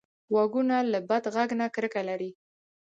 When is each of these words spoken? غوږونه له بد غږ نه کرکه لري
غوږونه 0.33 0.77
له 0.91 0.99
بد 1.09 1.23
غږ 1.35 1.49
نه 1.59 1.67
کرکه 1.75 2.01
لري 2.09 2.31